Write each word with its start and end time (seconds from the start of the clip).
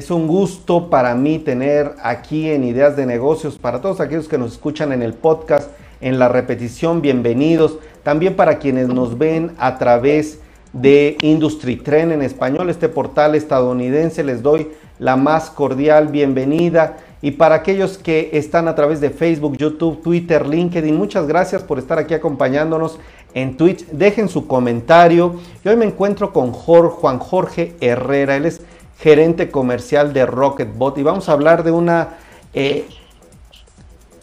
Es 0.00 0.10
un 0.10 0.26
gusto 0.26 0.88
para 0.88 1.14
mí 1.14 1.38
tener 1.38 1.92
aquí 2.02 2.48
en 2.48 2.64
Ideas 2.64 2.96
de 2.96 3.04
Negocios, 3.04 3.58
para 3.58 3.82
todos 3.82 4.00
aquellos 4.00 4.28
que 4.28 4.38
nos 4.38 4.52
escuchan 4.52 4.92
en 4.92 5.02
el 5.02 5.12
podcast, 5.12 5.72
en 6.00 6.18
la 6.18 6.28
repetición, 6.28 7.02
bienvenidos. 7.02 7.76
También 8.02 8.34
para 8.34 8.56
quienes 8.56 8.88
nos 8.88 9.18
ven 9.18 9.52
a 9.58 9.76
través 9.76 10.40
de 10.72 11.18
Industry 11.20 11.76
Trend 11.76 12.12
en 12.12 12.22
español, 12.22 12.70
este 12.70 12.88
portal 12.88 13.34
estadounidense, 13.34 14.24
les 14.24 14.40
doy 14.40 14.68
la 14.98 15.16
más 15.16 15.50
cordial 15.50 16.08
bienvenida. 16.08 16.96
Y 17.20 17.32
para 17.32 17.56
aquellos 17.56 17.98
que 17.98 18.30
están 18.32 18.68
a 18.68 18.74
través 18.74 19.02
de 19.02 19.10
Facebook, 19.10 19.58
YouTube, 19.58 20.00
Twitter, 20.00 20.46
LinkedIn, 20.46 20.96
muchas 20.96 21.26
gracias 21.26 21.62
por 21.62 21.78
estar 21.78 21.98
aquí 21.98 22.14
acompañándonos 22.14 22.98
en 23.34 23.58
Twitch. 23.58 23.84
Dejen 23.88 24.30
su 24.30 24.46
comentario. 24.46 25.34
Y 25.62 25.68
hoy 25.68 25.76
me 25.76 25.84
encuentro 25.84 26.32
con 26.32 26.52
Juan 26.52 27.18
Jorge 27.18 27.76
Herrera. 27.82 28.36
Él 28.36 28.46
es 28.46 28.62
gerente 29.00 29.50
comercial 29.50 30.12
de 30.12 30.26
Rocketbot 30.26 30.98
y 30.98 31.02
vamos 31.02 31.28
a 31.28 31.32
hablar 31.32 31.64
de 31.64 31.70
una 31.70 32.18
eh, 32.52 32.86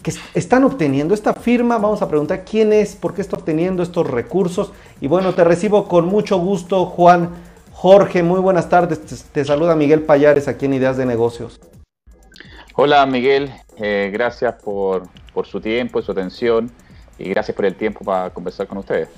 que 0.04 0.14
están 0.36 0.64
obteniendo 0.64 1.14
esta 1.14 1.34
firma. 1.34 1.80
Vamos 1.80 2.02
a 2.02 2.08
preguntar 2.08 2.46
quién 2.46 2.72
es, 2.72 2.96
por 2.96 3.14
qué 3.14 3.22
está 3.22 3.38
obteniendo 3.38 3.82
estos 3.82 4.10
recursos. 4.10 4.72
Y 5.02 5.08
bueno, 5.08 5.34
te 5.34 5.44
recibo 5.44 5.88
con 5.88 6.06
mucho 6.06 6.38
gusto, 6.38 6.86
Juan 6.86 7.32
Jorge. 7.74 8.22
Muy 8.22 8.40
buenas 8.40 8.70
tardes. 8.70 9.26
Te, 9.32 9.44
saluda 9.44 9.76
Miguel 9.76 10.04
Payares 10.04 10.48
aquí 10.48 10.66
en 10.66 10.76
Ideas 10.76 10.96
de 10.96 11.06
Negocios. 11.06 11.60
Hola 12.76 13.04
Miguel, 13.08 13.52
eh, 13.78 14.12
gracias 14.14 14.54
por, 14.62 15.04
por 15.34 15.48
su 15.48 15.60
tiempo 15.60 16.00
y 16.00 16.04
su 16.04 16.12
atención 16.12 16.70
y 17.18 17.28
gracias 17.30 17.56
por 17.56 17.66
el 17.66 17.74
tiempo 17.74 18.06
para 18.06 18.30
conversar 18.30 18.68
con 18.68 18.78
ustedes. 18.78 19.10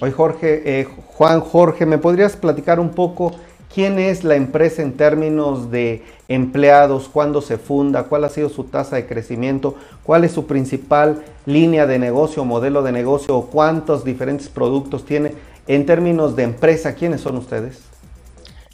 Hoy 0.00 0.12
Jorge, 0.12 0.62
eh, 0.64 0.84
Juan 0.84 1.40
Jorge, 1.40 1.84
¿me 1.84 1.98
podrías 1.98 2.36
platicar 2.36 2.78
un 2.78 2.90
poco 2.90 3.32
¿Quién 3.72 4.00
es 4.00 4.24
la 4.24 4.34
empresa 4.34 4.82
en 4.82 4.96
términos 4.96 5.70
de 5.70 6.04
empleados? 6.26 7.08
¿Cuándo 7.08 7.40
se 7.40 7.56
funda? 7.56 8.04
¿Cuál 8.04 8.24
ha 8.24 8.28
sido 8.28 8.48
su 8.48 8.64
tasa 8.64 8.96
de 8.96 9.06
crecimiento? 9.06 9.76
¿Cuál 10.02 10.24
es 10.24 10.32
su 10.32 10.48
principal 10.48 11.22
línea 11.46 11.86
de 11.86 12.00
negocio, 12.00 12.44
modelo 12.44 12.82
de 12.82 12.90
negocio? 12.90 13.42
¿Cuántos 13.42 14.04
diferentes 14.04 14.48
productos 14.48 15.04
tiene? 15.04 15.34
En 15.68 15.86
términos 15.86 16.34
de 16.34 16.42
empresa, 16.42 16.96
¿quiénes 16.96 17.20
son 17.20 17.36
ustedes? 17.36 17.80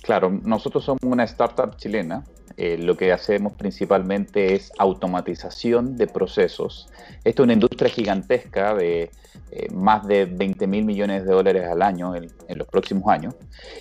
Claro, 0.00 0.30
nosotros 0.30 0.84
somos 0.84 1.02
una 1.02 1.24
startup 1.24 1.76
chilena. 1.76 2.24
Eh, 2.56 2.78
lo 2.78 2.96
que 2.96 3.12
hacemos 3.12 3.52
principalmente 3.52 4.54
es 4.54 4.72
automatización 4.78 5.96
de 5.96 6.06
procesos. 6.06 6.88
Esta 7.22 7.42
es 7.42 7.44
una 7.44 7.52
industria 7.52 7.90
gigantesca 7.90 8.74
de 8.74 9.10
eh, 9.50 9.70
más 9.72 10.06
de 10.06 10.24
20 10.24 10.66
mil 10.66 10.84
millones 10.84 11.26
de 11.26 11.32
dólares 11.32 11.68
al 11.70 11.82
año 11.82 12.14
en, 12.14 12.28
los 12.48 12.66
próximos 12.66 13.08
años. 13.08 13.34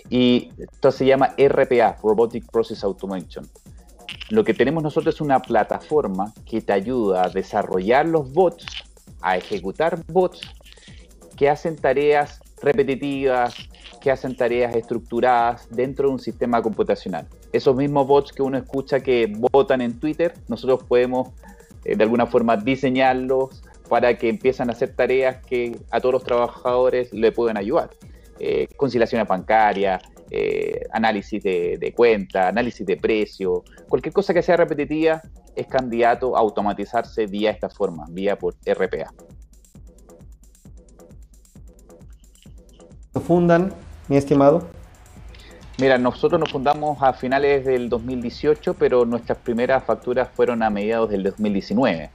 Y 0.10 0.52
esto 0.58 0.92
se 0.92 1.06
llama 1.06 1.34
RPA, 1.38 1.98
Robotic 2.04 2.52
Process 2.52 2.84
Automation. 2.84 3.48
Lo 4.30 4.44
que 4.44 4.54
tenemos 4.54 4.84
nosotros 4.84 5.16
es 5.16 5.22
una 5.22 5.40
plataforma 5.40 6.34
que 6.46 6.62
te 6.62 6.74
ayuda 6.74 7.26
a 7.26 7.30
desarrollar 7.30 8.06
los 8.08 8.32
bots, 8.34 8.66
a 9.22 9.38
ejecutar 9.38 10.04
bots 10.08 10.42
que 11.38 11.50
hacen 11.50 11.78
tareas 11.78 12.42
repetitivas, 12.62 13.56
que 14.02 14.12
hacen 14.12 14.36
tareas 14.36 14.76
estructuradas 14.76 15.68
dentro 15.70 16.08
de 16.08 16.14
un 16.14 16.20
sistema 16.20 16.62
computacional. 16.62 17.28
Esos 17.56 17.74
mismos 17.74 18.06
bots 18.06 18.34
que 18.34 18.42
uno 18.42 18.58
escucha 18.58 19.00
que 19.00 19.32
votan 19.52 19.80
en 19.80 19.98
Twitter, 19.98 20.34
nosotros 20.50 20.84
podemos 20.84 21.30
eh, 21.86 21.96
de 21.96 22.04
alguna 22.04 22.26
forma 22.26 22.58
diseñarlos, 22.58 23.64
para 23.88 24.18
que 24.18 24.28
empiezan 24.28 24.70
a 24.70 24.74
hacer 24.74 24.94
tareas 24.94 25.38
que 25.46 25.80
a 25.90 26.02
todos 26.02 26.14
los 26.14 26.24
trabajadores 26.24 27.14
le 27.14 27.32
pueden 27.32 27.56
ayudar. 27.56 27.92
Eh, 28.40 28.68
conciliaciones 28.76 29.26
bancarias, 29.26 30.04
eh, 30.32 30.82
análisis 30.92 31.42
de, 31.44 31.94
cuenta, 31.96 32.50
análisis 32.50 32.86
de 32.86 32.98
precio, 32.98 33.64
cualquier 33.88 34.12
cosa 34.12 34.34
que 34.34 34.42
sea 34.42 34.58
repetitiva 34.58 35.22
es 35.56 35.68
candidato 35.68 36.36
a 36.36 36.40
automatizarse 36.40 37.26
vía 37.26 37.52
esta 37.52 37.70
forma, 37.70 38.06
vía 38.10 38.38
por 38.38 38.56
RPA. 38.66 39.14
fundan, 43.22 43.74
mi 44.10 44.18
estimado? 44.18 44.68
Mira, 45.78 45.98
nosotros 45.98 46.40
nos 46.40 46.52
fundamos 46.52 47.02
a 47.02 47.12
finales 47.12 47.66
del 47.66 47.90
2018, 47.90 48.76
pero 48.76 49.04
nuestras 49.04 49.38
primeras 49.40 49.84
facturas 49.84 50.30
fueron 50.34 50.64
a 50.64 50.70
mediados 50.70 51.10
del 51.10 51.24
2019 51.24 52.12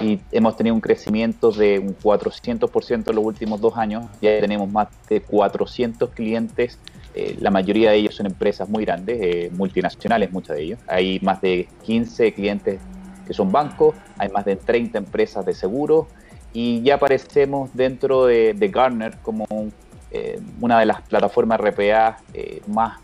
y 0.00 0.20
hemos 0.30 0.56
tenido 0.56 0.76
un 0.76 0.80
crecimiento 0.80 1.50
de 1.50 1.80
un 1.80 1.96
400% 1.98 3.10
en 3.10 3.16
los 3.16 3.24
últimos 3.24 3.60
dos 3.60 3.76
años. 3.76 4.04
Ya 4.22 4.38
tenemos 4.38 4.70
más 4.70 4.86
de 5.08 5.22
400 5.22 6.10
clientes, 6.10 6.78
eh, 7.16 7.36
la 7.40 7.50
mayoría 7.50 7.90
de 7.90 7.96
ellos 7.96 8.14
son 8.14 8.26
empresas 8.26 8.68
muy 8.68 8.84
grandes, 8.84 9.18
eh, 9.20 9.50
multinacionales, 9.56 10.30
muchas 10.30 10.56
de 10.56 10.62
ellos. 10.62 10.78
Hay 10.86 11.18
más 11.20 11.40
de 11.40 11.66
15 11.82 12.32
clientes 12.32 12.78
que 13.26 13.34
son 13.34 13.50
bancos, 13.50 13.96
hay 14.18 14.28
más 14.28 14.44
de 14.44 14.54
30 14.54 14.98
empresas 14.98 15.44
de 15.44 15.54
seguros 15.54 16.06
y 16.52 16.80
ya 16.82 16.94
aparecemos 16.94 17.70
dentro 17.74 18.26
de, 18.26 18.54
de 18.54 18.68
Gartner 18.68 19.16
como 19.20 19.46
un 19.50 19.72
eh, 20.10 20.40
una 20.60 20.80
de 20.80 20.86
las 20.86 21.02
plataformas 21.02 21.60
RPA 21.60 22.18
eh, 22.34 22.62
más, 22.66 22.98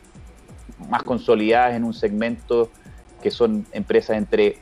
más 0.89 1.03
consolidadas 1.03 1.75
en 1.75 1.85
un 1.85 1.95
segmento 1.95 2.71
que 3.23 3.31
son 3.31 3.65
empresas 3.73 4.17
entre 4.17 4.59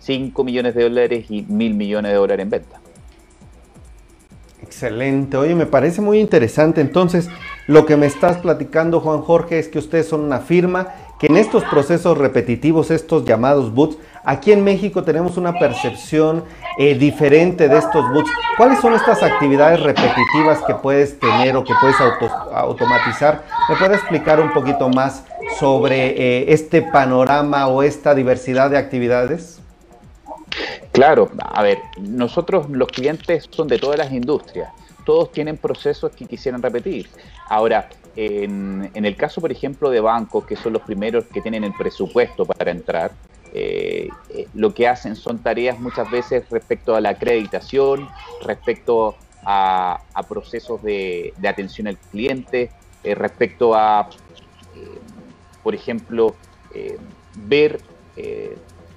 5 0.00 0.42
eh, 0.42 0.44
millones 0.44 0.74
de 0.74 0.82
dólares 0.82 1.26
y 1.30 1.42
mil 1.42 1.74
millones 1.74 2.10
de 2.12 2.16
dólares 2.16 2.42
en 2.42 2.50
venta. 2.50 2.80
Excelente, 4.62 5.36
oye, 5.36 5.54
me 5.54 5.66
parece 5.66 6.00
muy 6.00 6.20
interesante. 6.20 6.80
Entonces, 6.80 7.28
lo 7.66 7.86
que 7.86 7.96
me 7.96 8.06
estás 8.06 8.38
platicando, 8.38 9.00
Juan 9.00 9.22
Jorge, 9.22 9.58
es 9.58 9.68
que 9.68 9.78
ustedes 9.78 10.06
son 10.06 10.20
una 10.20 10.40
firma 10.40 10.88
que 11.18 11.26
en 11.26 11.36
estos 11.36 11.64
procesos 11.64 12.16
repetitivos, 12.16 12.90
estos 12.90 13.24
llamados 13.24 13.74
boots, 13.74 13.98
aquí 14.24 14.52
en 14.52 14.64
México 14.64 15.02
tenemos 15.02 15.36
una 15.36 15.58
percepción 15.58 16.44
eh, 16.78 16.94
diferente 16.94 17.68
de 17.68 17.78
estos 17.78 18.08
boots. 18.12 18.30
¿Cuáles 18.56 18.80
son 18.80 18.94
estas 18.94 19.22
actividades 19.22 19.80
repetitivas 19.80 20.62
que 20.66 20.74
puedes 20.74 21.18
tener 21.18 21.56
o 21.56 21.64
que 21.64 21.74
puedes 21.80 21.96
automatizar? 22.52 23.42
¿Me 23.68 23.76
puedes 23.76 23.98
explicar 23.98 24.40
un 24.40 24.52
poquito 24.52 24.88
más 24.88 25.24
sobre 25.58 26.08
eh, 26.10 26.52
este 26.52 26.82
panorama 26.82 27.68
o 27.68 27.82
esta 27.82 28.14
diversidad 28.14 28.70
de 28.70 28.78
actividades? 28.78 29.60
Claro, 30.92 31.30
a 31.38 31.62
ver, 31.62 31.78
nosotros 32.00 32.68
los 32.68 32.88
clientes 32.88 33.48
son 33.50 33.68
de 33.68 33.78
todas 33.78 33.98
las 33.98 34.12
industrias, 34.12 34.72
todos 35.06 35.30
tienen 35.30 35.56
procesos 35.56 36.12
que 36.12 36.26
quisieran 36.26 36.62
repetir. 36.62 37.08
Ahora, 37.48 37.88
en, 38.16 38.90
el 38.94 39.16
caso, 39.16 39.40
por 39.40 39.52
ejemplo, 39.52 39.90
de 39.90 40.00
bancos, 40.00 40.44
que 40.44 40.56
son 40.56 40.72
los 40.72 40.82
primeros 40.82 41.24
que 41.26 41.40
tienen 41.40 41.64
el 41.64 41.72
presupuesto 41.72 42.44
para 42.44 42.70
entrar, 42.70 43.12
eh, 43.52 44.08
eh, 44.30 44.48
lo 44.54 44.74
que 44.74 44.86
hacen 44.86 45.16
son 45.16 45.38
tareas 45.38 45.78
muchas 45.78 46.10
veces 46.10 46.48
respecto 46.50 46.94
a 46.94 47.00
la 47.00 47.10
acreditación, 47.10 48.08
respecto 48.44 49.16
a, 49.44 50.00
procesos 50.28 50.82
de, 50.82 51.32
atención 51.46 51.86
al 51.86 51.96
cliente, 51.96 52.70
eh, 53.02 53.14
respecto 53.14 53.74
a, 53.74 54.08
por 55.62 55.74
ejemplo, 55.74 56.36
ver 57.34 57.80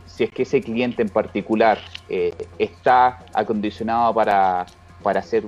si 0.05 0.23
es 0.23 0.29
que 0.31 0.43
ese 0.43 0.61
cliente 0.61 1.01
en 1.01 1.09
particular 1.09 1.79
está 2.59 3.25
acondicionado 3.33 4.13
para, 4.13 4.65
para 5.01 5.21
hacer 5.21 5.45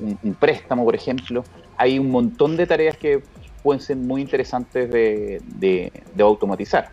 un 0.00 0.34
préstamo, 0.34 0.84
por 0.84 0.94
ejemplo 0.94 1.44
hay 1.76 1.98
un 1.98 2.10
montón 2.10 2.56
de 2.56 2.66
tareas 2.66 2.96
que 2.96 3.22
pueden 3.62 3.80
ser 3.80 3.96
muy 3.96 4.20
interesantes 4.22 4.90
de, 4.90 5.92
automatizar. 6.18 6.90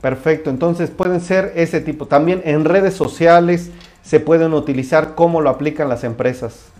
Perfecto, 0.00 0.50
entonces 0.50 0.90
pueden 0.90 1.20
ser 1.20 1.52
ese 1.56 1.80
tipo. 1.80 2.06
También 2.06 2.42
en 2.44 2.64
redes 2.64 2.94
sociales 2.94 3.70
se 4.02 4.20
pueden 4.20 4.52
utilizar, 4.52 5.14
¿cómo 5.14 5.40
lo 5.40 5.50
aplican 5.50 5.88
las 5.88 6.04
empresas? 6.04 6.70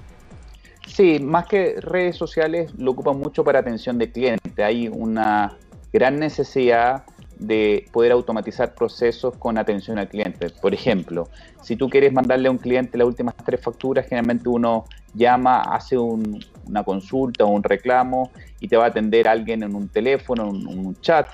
Sí, 0.86 1.18
más 1.18 1.46
que 1.46 1.80
redes 1.80 2.16
sociales 2.16 2.72
lo 2.78 2.92
ocupan 2.92 3.18
mucho 3.18 3.44
para 3.44 3.58
atención 3.58 3.98
de 3.98 4.10
cliente. 4.10 4.62
Hay 4.62 4.88
una 4.88 5.56
gran 5.92 6.18
necesidad 6.18 7.04
de 7.38 7.86
poder 7.92 8.12
automatizar 8.12 8.74
procesos 8.74 9.36
con 9.36 9.58
atención 9.58 9.98
al 9.98 10.08
cliente. 10.08 10.50
Por 10.50 10.72
ejemplo, 10.72 11.28
si 11.62 11.76
tú 11.76 11.88
quieres 11.88 12.12
mandarle 12.12 12.48
a 12.48 12.50
un 12.50 12.58
cliente 12.58 12.96
las 12.96 13.06
últimas 13.06 13.34
tres 13.44 13.60
facturas, 13.60 14.06
generalmente 14.06 14.48
uno 14.48 14.84
llama, 15.14 15.60
hace 15.60 15.98
una 15.98 16.84
consulta 16.84 17.44
o 17.44 17.48
un 17.48 17.62
reclamo 17.62 18.30
y 18.60 18.68
te 18.68 18.76
va 18.76 18.84
a 18.84 18.88
atender 18.88 19.28
alguien 19.28 19.62
en 19.62 19.74
un 19.74 19.88
teléfono, 19.88 20.48
en 20.48 20.66
un, 20.66 20.96
chat. 21.00 21.26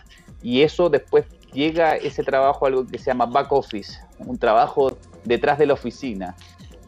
Y 0.43 0.63
eso 0.63 0.89
después 0.89 1.25
llega 1.53 1.97
ese 1.97 2.23
trabajo 2.23 2.65
a 2.65 2.69
algo 2.69 2.87
que 2.87 2.99
se 2.99 3.07
llama 3.07 3.27
back 3.27 3.53
office, 3.53 3.99
un 4.19 4.39
trabajo 4.39 4.97
detrás 5.25 5.59
de 5.59 5.67
la 5.67 5.75
oficina. 5.75 6.35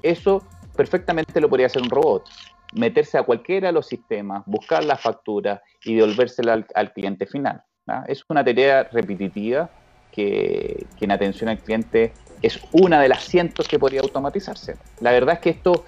Eso 0.03 0.43
perfectamente 0.77 1.41
lo 1.41 1.49
podría 1.49 1.67
hacer 1.67 1.83
un 1.83 1.91
robot. 1.91 2.29
Meterse 2.73 3.19
a 3.19 3.23
cualquiera 3.23 3.69
de 3.69 3.73
los 3.73 3.87
sistemas, 3.87 4.43
buscar 4.47 4.85
la 4.85 4.97
factura 4.97 5.63
y 5.85 5.95
devolvérsela 5.95 6.67
al 6.75 6.93
cliente 6.93 7.27
final. 7.27 7.63
Es 8.07 8.25
una 8.29 8.45
tarea 8.45 8.85
repetitiva 8.85 9.71
que, 10.11 10.87
en 11.01 11.11
atención 11.11 11.51
al 11.51 11.59
cliente 11.59 12.13
es 12.41 12.61
una 12.73 13.01
de 13.01 13.09
las 13.09 13.25
cientos 13.25 13.69
que 13.69 13.79
podría 13.79 14.01
automatizarse. 14.01 14.77
La 15.01 15.11
verdad 15.13 15.35
es 15.35 15.41
que 15.41 15.51
esto, 15.51 15.85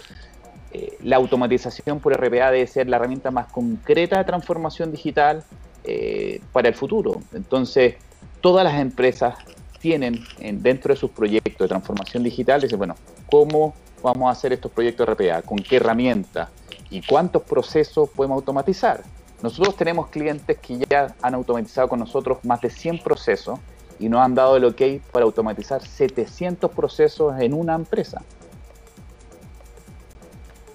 eh, 0.73 0.97
la 1.03 1.17
automatización 1.17 2.01
por 2.01 2.13
RPA 2.13 2.51
debe 2.51 2.67
ser 2.67 2.89
la 2.89 2.97
herramienta 2.97 3.31
más 3.31 3.47
concreta 3.53 4.19
de 4.19 4.25
transformación 4.25 4.91
digital 4.91 5.45
eh, 5.85 6.41
para 6.53 6.69
el 6.69 6.75
futuro. 6.75 7.23
Entonces, 7.33 7.97
todas 8.41 8.65
las 8.65 8.81
empresas 8.81 9.35
tienen 9.81 10.25
dentro 10.63 10.95
de 10.95 11.01
sus 11.01 11.11
proyectos 11.11 11.59
de 11.59 11.69
transformación 11.69 12.23
digital, 12.23 12.61
dicen, 12.61 12.79
bueno, 12.79 12.97
¿cómo 13.31 13.75
vamos 14.03 14.29
a 14.29 14.33
hacer 14.33 14.53
estos 14.53 14.73
proyectos 14.73 15.09
RPA? 15.09 15.43
¿Con 15.43 15.59
qué 15.59 15.77
herramienta? 15.77 16.51
¿Y 16.91 17.03
cuántos 17.03 17.43
procesos 17.43 18.09
podemos 18.11 18.37
automatizar? 18.37 19.03
Nosotros 19.43 19.77
tenemos 19.77 20.09
clientes 20.09 20.59
que 20.59 20.79
ya 20.89 21.15
han 21.21 21.35
automatizado 21.35 21.89
con 21.89 21.99
nosotros 21.99 22.39
más 22.45 22.61
de 22.61 22.71
100 22.71 23.01
procesos 23.01 23.59
y 23.99 24.09
nos 24.09 24.21
han 24.21 24.35
dado 24.35 24.57
el 24.57 24.65
ok 24.65 24.83
para 25.13 25.25
automatizar 25.25 25.83
700 25.83 26.71
procesos 26.71 27.39
en 27.41 27.53
una 27.53 27.75
empresa. 27.75 28.23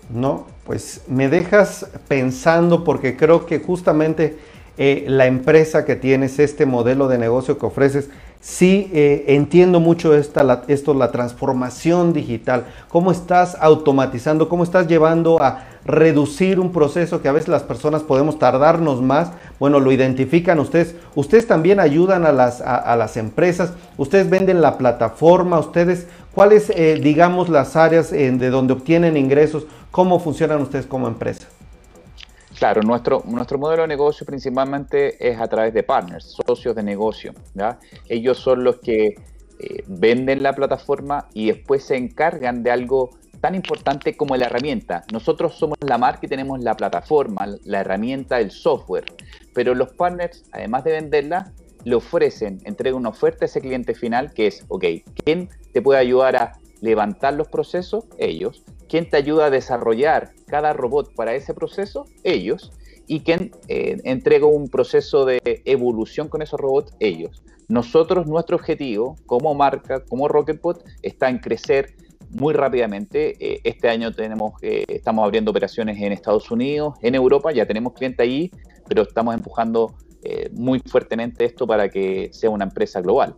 No, 0.09 0.45
pues 0.65 1.03
me 1.07 1.29
dejas 1.29 1.87
pensando 2.07 2.83
porque 2.83 3.15
creo 3.15 3.45
que 3.45 3.59
justamente 3.59 4.37
eh, 4.77 5.05
la 5.07 5.25
empresa 5.25 5.85
que 5.85 5.95
tienes, 5.95 6.39
este 6.39 6.65
modelo 6.65 7.07
de 7.07 7.17
negocio 7.17 7.57
que 7.57 7.65
ofreces, 7.65 8.09
sí 8.39 8.89
eh, 8.93 9.25
entiendo 9.27 9.79
mucho 9.79 10.15
esta, 10.15 10.63
esto, 10.67 10.93
la 10.93 11.11
transformación 11.11 12.13
digital, 12.13 12.65
cómo 12.89 13.11
estás 13.11 13.55
automatizando, 13.59 14.49
cómo 14.49 14.63
estás 14.63 14.87
llevando 14.87 15.41
a 15.41 15.65
reducir 15.85 16.59
un 16.59 16.71
proceso 16.71 17.21
que 17.21 17.27
a 17.27 17.31
veces 17.31 17.49
las 17.49 17.63
personas 17.63 18.03
podemos 18.03 18.39
tardarnos 18.39 19.01
más. 19.01 19.31
Bueno, 19.59 19.79
lo 19.79 19.91
identifican 19.91 20.59
ustedes. 20.59 20.95
Ustedes 21.15 21.47
también 21.47 21.79
ayudan 21.79 22.25
a 22.25 22.31
las, 22.31 22.61
a, 22.61 22.95
las 22.95 23.17
empresas. 23.17 23.73
Ustedes 23.97 24.29
venden 24.29 24.61
la 24.61 24.77
plataforma. 24.77 25.59
Ustedes, 25.59 26.07
¿cuáles, 26.33 26.69
eh, 26.71 26.99
digamos, 27.01 27.49
las 27.49 27.75
áreas 27.75 28.11
de 28.11 28.49
donde 28.49 28.73
obtienen 28.73 29.17
ingresos? 29.17 29.65
¿Cómo 29.91 30.19
funcionan 30.19 30.61
ustedes 30.61 30.85
como 30.85 31.07
empresa? 31.07 31.47
Claro, 32.61 32.83
nuestro, 32.83 33.23
modelo 33.57 33.81
de 33.81 33.87
negocio 33.87 34.23
principalmente 34.23 35.17
es 35.27 35.39
a 35.39 35.47
través 35.47 35.73
de 35.73 35.81
partners, 35.81 36.37
socios 36.45 36.75
de 36.75 36.83
negocio. 36.83 37.33
Ellos 38.07 38.37
son 38.37 38.63
los 38.63 38.77
que 38.77 39.07
eh, 39.07 39.83
venden 39.87 40.43
la 40.43 40.53
plataforma 40.53 41.27
y 41.33 41.47
después 41.47 41.83
se 41.83 41.95
encargan 41.95 42.61
de 42.61 42.69
algo 42.69 43.17
tan 43.39 43.55
importante 43.55 44.15
como 44.15 44.35
la 44.35 44.45
herramienta. 44.45 45.03
Nosotros 45.11 45.55
somos 45.55 45.75
la 45.83 45.97
marca 45.97 46.19
y 46.21 46.27
tenemos 46.27 46.59
la 46.59 46.75
plataforma, 46.75 47.47
la 47.63 47.79
herramienta, 47.79 48.39
el 48.39 48.51
software. 48.51 49.05
Pero 49.55 49.73
los 49.73 49.93
partners, 49.93 50.43
además 50.51 50.83
de 50.83 50.91
venderla, 50.91 51.51
le 51.83 51.95
ofrecen, 51.95 52.59
entregan 52.65 52.99
una 52.99 53.09
oferta 53.09 53.45
a 53.45 53.47
ese 53.47 53.59
cliente 53.59 53.95
final 53.95 54.35
que 54.35 54.45
es, 54.45 54.65
ok, 54.67 54.85
¿quién 55.25 55.49
te 55.73 55.81
puede 55.81 55.99
ayudar 55.99 56.35
a 56.35 56.51
levantar 56.79 57.33
los 57.33 57.47
procesos? 57.47 58.05
Ellos. 58.19 58.63
¿Quién 58.91 59.09
te 59.09 59.15
ayuda 59.15 59.45
a 59.45 59.49
desarrollar 59.49 60.33
cada 60.47 60.73
robot 60.73 61.15
para 61.15 61.33
ese 61.33 61.53
proceso? 61.53 62.07
Ellos. 62.25 62.73
¿Y 63.07 63.21
quién 63.21 63.51
eh, 63.69 64.01
entrega 64.03 64.47
un 64.47 64.67
proceso 64.67 65.23
de 65.23 65.39
evolución 65.63 66.27
con 66.27 66.41
esos 66.41 66.59
robots? 66.59 66.93
Ellos. 66.99 67.41
Nosotros, 67.69 68.27
nuestro 68.27 68.57
objetivo 68.57 69.15
como 69.25 69.53
marca, 69.55 70.03
como 70.03 70.27
Rocketbot, 70.27 70.83
está 71.03 71.29
en 71.29 71.39
crecer 71.39 71.95
muy 72.31 72.53
rápidamente. 72.53 73.37
Eh, 73.39 73.61
este 73.63 73.87
año 73.87 74.11
tenemos, 74.11 74.61
eh, 74.61 74.83
estamos 74.89 75.23
abriendo 75.23 75.51
operaciones 75.51 75.97
en 76.01 76.11
Estados 76.11 76.51
Unidos, 76.51 76.95
en 77.01 77.15
Europa, 77.15 77.53
ya 77.53 77.65
tenemos 77.65 77.93
clientes 77.93 78.19
ahí, 78.19 78.51
pero 78.89 79.03
estamos 79.03 79.33
empujando 79.33 79.95
muy 80.51 80.79
fuertemente 80.85 81.45
esto 81.45 81.65
para 81.65 81.89
que 81.89 82.29
sea 82.31 82.51
una 82.51 82.65
empresa 82.65 83.01
global. 83.01 83.35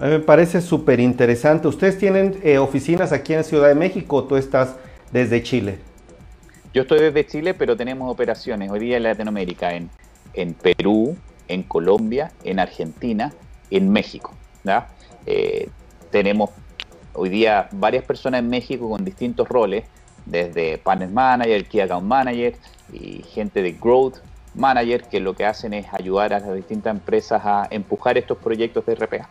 A 0.00 0.06
mí 0.06 0.12
me 0.12 0.20
parece 0.20 0.62
súper 0.62 0.98
interesante. 0.98 1.68
¿Ustedes 1.68 1.98
tienen 1.98 2.40
eh, 2.42 2.56
oficinas 2.56 3.12
aquí 3.12 3.34
en 3.34 3.44
Ciudad 3.44 3.68
de 3.68 3.74
México 3.74 4.16
o 4.16 4.24
tú 4.24 4.36
estás 4.36 4.76
desde 5.12 5.42
Chile? 5.42 5.78
Yo 6.72 6.82
estoy 6.82 7.00
desde 7.00 7.26
Chile, 7.26 7.52
pero 7.52 7.76
tenemos 7.76 8.10
operaciones 8.10 8.70
hoy 8.70 8.80
día 8.80 8.96
en 8.96 9.02
Latinoamérica, 9.02 9.74
en, 9.74 9.90
en 10.32 10.54
Perú, 10.54 11.18
en 11.48 11.64
Colombia, 11.64 12.32
en 12.44 12.60
Argentina, 12.60 13.34
en 13.70 13.92
México. 13.92 14.32
Eh, 15.26 15.68
tenemos 16.10 16.48
hoy 17.12 17.28
día 17.28 17.68
varias 17.70 18.02
personas 18.02 18.40
en 18.40 18.48
México 18.48 18.88
con 18.88 19.04
distintos 19.04 19.50
roles, 19.50 19.84
desde 20.24 20.78
Partner 20.78 21.10
Manager, 21.10 21.66
Key 21.66 21.80
Account 21.80 22.06
Manager 22.06 22.54
y 22.90 23.22
gente 23.34 23.60
de 23.60 23.72
Growth 23.72 24.16
Manager, 24.54 25.02
que 25.02 25.20
lo 25.20 25.34
que 25.34 25.44
hacen 25.44 25.74
es 25.74 25.92
ayudar 25.92 26.32
a 26.32 26.40
las 26.40 26.54
distintas 26.54 26.94
empresas 26.96 27.42
a 27.44 27.68
empujar 27.70 28.16
estos 28.16 28.38
proyectos 28.38 28.86
de 28.86 28.94
RPA. 28.94 29.28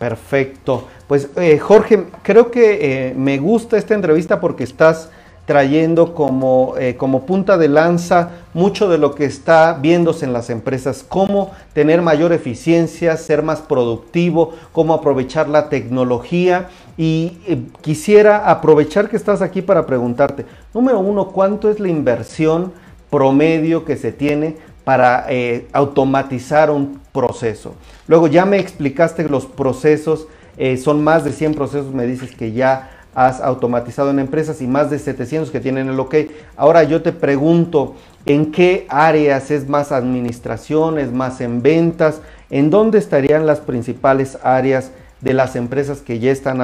Perfecto. 0.00 0.88
Pues 1.06 1.28
eh, 1.36 1.58
Jorge, 1.58 2.06
creo 2.22 2.50
que 2.50 3.10
eh, 3.10 3.14
me 3.14 3.36
gusta 3.36 3.76
esta 3.76 3.92
entrevista 3.92 4.40
porque 4.40 4.64
estás 4.64 5.10
trayendo 5.44 6.14
como, 6.14 6.72
eh, 6.78 6.96
como 6.96 7.26
punta 7.26 7.58
de 7.58 7.68
lanza 7.68 8.30
mucho 8.54 8.88
de 8.88 8.96
lo 8.96 9.14
que 9.14 9.26
está 9.26 9.74
viéndose 9.74 10.24
en 10.24 10.32
las 10.32 10.48
empresas, 10.48 11.04
cómo 11.06 11.50
tener 11.74 12.00
mayor 12.00 12.32
eficiencia, 12.32 13.18
ser 13.18 13.42
más 13.42 13.60
productivo, 13.60 14.54
cómo 14.72 14.94
aprovechar 14.94 15.50
la 15.50 15.68
tecnología. 15.68 16.70
Y 16.96 17.68
quisiera 17.82 18.50
aprovechar 18.50 19.10
que 19.10 19.16
estás 19.16 19.42
aquí 19.42 19.60
para 19.60 19.84
preguntarte, 19.84 20.46
número 20.72 20.98
uno, 20.98 21.28
¿cuánto 21.28 21.68
es 21.68 21.78
la 21.78 21.88
inversión 21.88 22.72
promedio 23.10 23.84
que 23.84 23.96
se 23.96 24.12
tiene 24.12 24.56
para 24.84 25.26
automatizar 25.72 26.70
un 26.70 27.00
proceso? 27.12 27.74
Luego 28.06 28.26
ya 28.26 28.44
me 28.44 28.58
explicaste 28.58 29.28
los 29.28 29.46
procesos, 29.46 30.26
eh, 30.56 30.76
son 30.76 31.02
más 31.04 31.24
de 31.24 31.32
100 31.32 31.54
procesos, 31.54 31.94
me 31.94 32.06
dices 32.06 32.34
que 32.34 32.52
ya 32.52 32.90
has 33.14 33.40
automatizado 33.40 34.10
en 34.10 34.18
empresas 34.18 34.60
y 34.62 34.66
más 34.66 34.90
de 34.90 34.98
700 34.98 35.50
que 35.50 35.60
tienen 35.60 35.88
el 35.88 35.98
OK. 35.98 36.14
Ahora 36.56 36.84
yo 36.84 37.02
te 37.02 37.12
pregunto, 37.12 37.94
¿en 38.26 38.52
qué 38.52 38.86
áreas 38.88 39.50
es 39.50 39.68
más 39.68 39.92
administración, 39.92 40.98
es 40.98 41.12
más 41.12 41.40
en 41.40 41.62
ventas? 41.62 42.20
¿En 42.50 42.70
dónde 42.70 42.98
estarían 42.98 43.46
las 43.46 43.60
principales 43.60 44.38
áreas 44.42 44.92
de 45.20 45.34
las 45.34 45.56
empresas 45.56 46.00
que 46.00 46.18
ya 46.18 46.30
están 46.30 46.60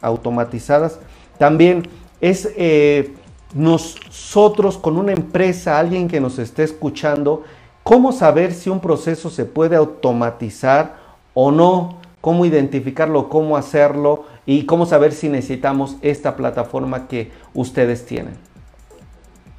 automatizadas? 0.00 0.98
También 1.38 1.88
es 2.20 2.48
eh, 2.56 3.12
nosotros 3.54 4.78
con 4.78 4.96
una 4.96 5.12
empresa, 5.12 5.78
alguien 5.78 6.08
que 6.08 6.20
nos 6.20 6.38
esté 6.38 6.64
escuchando, 6.64 7.44
¿Cómo 7.82 8.12
saber 8.12 8.52
si 8.52 8.70
un 8.70 8.80
proceso 8.80 9.30
se 9.30 9.44
puede 9.44 9.76
automatizar 9.76 10.96
o 11.34 11.50
no? 11.50 11.98
¿Cómo 12.20 12.44
identificarlo? 12.44 13.28
¿Cómo 13.28 13.56
hacerlo? 13.56 14.24
Y 14.44 14.66
cómo 14.66 14.86
saber 14.86 15.12
si 15.12 15.28
necesitamos 15.28 15.96
esta 16.02 16.36
plataforma 16.36 17.08
que 17.08 17.30
ustedes 17.54 18.04
tienen. 18.04 18.36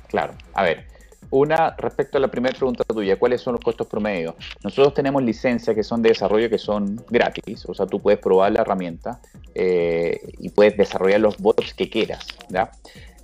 Claro, 0.07 0.33
a 0.54 0.64
ver, 0.64 0.85
una, 1.31 1.76
respecto 1.78 2.18
a 2.18 2.21
la 2.21 2.28
primera 2.30 2.57
pregunta 2.57 2.83
tuya, 2.83 3.18
¿cuáles 3.18 3.42
son 3.42 3.54
los 3.54 3.61
costos 3.61 3.85
promedios? 3.85 4.33
Nosotros 4.64 4.95
tenemos 4.95 5.21
licencias 5.21 5.76
que 5.76 5.83
son 5.83 6.02
de 6.02 6.09
desarrollo 6.09 6.49
que 6.49 6.57
son 6.57 7.04
gratis, 7.09 7.66
o 7.68 7.73
sea, 7.73 7.85
tú 7.85 8.02
puedes 8.02 8.19
probar 8.19 8.52
la 8.52 8.61
herramienta 8.61 9.19
eh, 9.54 10.19
y 10.40 10.49
puedes 10.49 10.76
desarrollar 10.76 11.19
los 11.19 11.38
bots 11.38 11.76
que 11.76 11.88
quieras. 11.88 12.26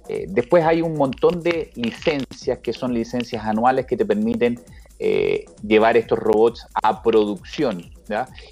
Eh, 0.07 0.25
después 0.29 0.63
hay 0.63 0.83
un 0.83 0.95
montón 0.95 1.41
de 1.41 1.71
licencias 1.73 2.59
que 2.59 2.73
son 2.73 2.93
licencias 2.93 3.43
anuales 3.43 3.87
que 3.87 3.97
te 3.97 4.05
permiten 4.05 4.59
eh, 4.99 5.45
llevar 5.65 5.97
estos 5.97 6.19
robots 6.19 6.67
a 6.81 7.01
producción. 7.03 7.91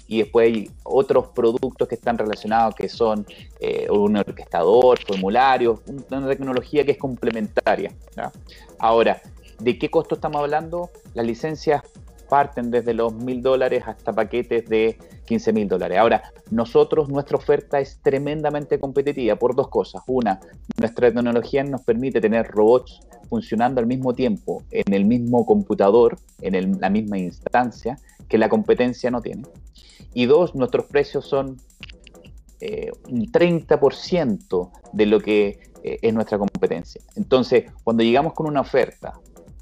Y 0.08 0.18
después 0.18 0.48
hay 0.48 0.70
otros 0.82 1.28
productos 1.28 1.86
que 1.86 1.94
están 1.94 2.18
relacionados 2.18 2.74
que 2.74 2.88
son 2.88 3.24
eh, 3.60 3.86
un 3.90 4.16
orquestador, 4.16 4.98
formularios, 5.06 5.80
una 6.10 6.28
tecnología 6.28 6.84
que 6.84 6.92
es 6.92 6.98
complementaria. 6.98 7.92
Ahora, 8.78 9.22
¿de 9.60 9.78
qué 9.78 9.90
costo 9.90 10.16
estamos 10.16 10.40
hablando? 10.40 10.90
Las 11.14 11.24
licencias 11.24 11.82
parten 12.28 12.70
desde 12.70 12.94
los 12.94 13.14
mil 13.14 13.42
dólares 13.42 13.84
hasta 13.86 14.12
paquetes 14.12 14.68
de 14.68 14.98
15 15.26 15.52
mil 15.52 15.68
dólares. 15.68 15.98
Ahora, 15.98 16.32
nosotros, 16.50 17.08
nuestra 17.08 17.36
oferta 17.36 17.80
es 17.80 18.00
tremendamente 18.02 18.78
competitiva 18.78 19.36
por 19.36 19.54
dos 19.54 19.68
cosas. 19.68 20.02
Una, 20.06 20.40
nuestra 20.78 21.12
tecnología 21.12 21.64
nos 21.64 21.82
permite 21.82 22.20
tener 22.20 22.46
robots 22.48 23.00
funcionando 23.34 23.80
al 23.80 23.88
mismo 23.88 24.14
tiempo 24.14 24.62
en 24.70 24.94
el 24.94 25.04
mismo 25.04 25.44
computador, 25.44 26.16
en 26.40 26.80
la 26.80 26.88
misma 26.88 27.18
instancia, 27.18 27.98
que 28.28 28.38
la 28.38 28.48
competencia 28.48 29.10
no 29.10 29.20
tiene. 29.20 29.42
Y 30.12 30.26
dos, 30.26 30.54
nuestros 30.54 30.86
precios 30.86 31.26
son 31.26 31.56
eh, 32.60 32.92
un 33.10 33.26
30% 33.26 34.70
de 34.92 35.06
lo 35.06 35.18
que 35.18 35.58
eh, 35.82 35.98
es 36.00 36.14
nuestra 36.14 36.38
competencia. 36.38 37.00
Entonces, 37.16 37.72
cuando 37.82 38.04
llegamos 38.04 38.34
con 38.34 38.46
una 38.46 38.60
oferta 38.60 39.14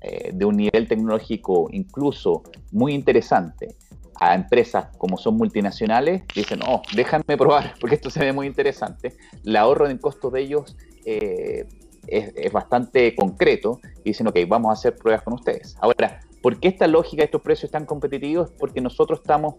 eh, 0.03 0.33
de 0.35 0.45
un 0.45 0.59
nivel 0.59 0.87
tecnológico 0.87 1.69
incluso 1.71 2.43
muy 2.73 2.93
interesante 2.93 3.75
a 4.17 4.35
empresas 4.35 4.95
como 4.99 5.17
son 5.17 5.39
multinacionales, 5.39 6.25
dicen, 6.35 6.61
oh, 6.69 6.83
déjame 6.95 7.39
probar, 7.39 7.75
porque 7.81 7.95
esto 7.95 8.11
se 8.11 8.21
ve 8.21 8.35
muy 8.35 8.47
interesante. 8.47 9.17
El 9.43 9.57
ahorro 9.57 9.89
en 9.89 9.97
costos 9.97 10.31
de 10.35 10.43
ellos 10.43 10.77
eh, 11.07 11.65
es, 12.07 12.53
bastante 12.53 13.15
concreto 13.15 13.81
y 14.05 14.11
dicen, 14.11 14.27
ok, 14.27 14.39
vamos 14.49 14.71
a 14.71 14.73
hacer 14.73 14.97
pruebas 14.97 15.23
con 15.23 15.35
ustedes. 15.35 15.77
Ahora, 15.81 16.21
¿por 16.41 16.59
qué 16.59 16.69
esta 16.69 16.87
lógica 16.87 17.23
de 17.23 17.27
estos 17.27 17.43
precios 17.43 17.71
tan 17.71 17.87
competitivos? 17.87 18.51
Porque 18.59 18.81
nosotros 18.81 19.21
estamos 19.21 19.55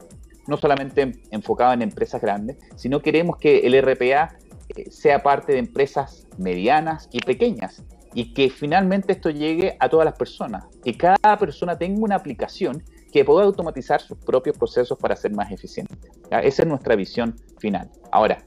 no 0.48 0.58
solamente 0.58 1.14
enfocados 1.32 1.76
en 1.76 1.82
empresas 1.82 2.22
grandes, 2.22 2.58
sino 2.76 3.02
queremos 3.02 3.38
que 3.38 3.60
el 3.60 3.82
RPA 3.82 4.36
eh, 4.76 4.92
sea 4.92 5.24
parte 5.24 5.54
de 5.54 5.60
empresas 5.60 6.28
medianas 6.38 7.08
y 7.12 7.20
pequeñas 7.20 7.84
y 8.14 8.34
que 8.34 8.50
finalmente 8.50 9.14
esto 9.14 9.30
llegue 9.30 9.76
a 9.80 9.90
todas 9.90 10.06
las 10.06 10.18
personas, 10.18 10.66
que 10.84 10.96
cada 10.96 11.38
persona 11.40 11.78
tenga 11.78 12.04
una 12.04 12.16
aplicación 12.16 12.84
que 13.12 13.26
pueda 13.26 13.46
automatizar 13.46 14.02
sus 14.02 14.18
propios 14.18 14.58
procesos 14.58 14.98
para 14.98 15.16
ser 15.16 15.32
más 15.34 15.52
eficiente. 15.52 15.96
Esa 16.30 16.64
es 16.64 16.68
nuestra 16.68 16.96
visión 16.96 17.36
final. 17.60 17.90
Ahora, 18.12 18.44